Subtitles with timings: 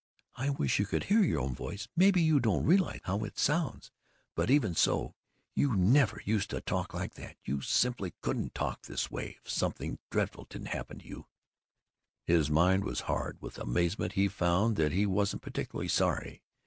[0.35, 1.87] "I wish you could hear your own voice!
[1.95, 3.91] Maybe you don't realize how it sounds.
[4.33, 5.13] But even so
[5.53, 7.37] You never used to talk like that.
[7.43, 11.27] You simply couldn't talk this way if something dreadful hadn't happened to you."
[12.25, 13.43] His mind was hard.
[13.43, 16.41] With amazement he found that he wasn't particularly sorry.